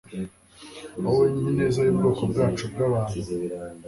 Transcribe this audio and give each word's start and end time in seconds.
wabona 1.03 1.37
ineza 1.51 1.79
yubwoko 1.87 2.21
bwacu 2.31 2.63
bwabantu 2.71 3.15